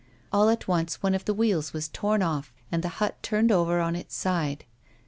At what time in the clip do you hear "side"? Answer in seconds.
4.15-4.65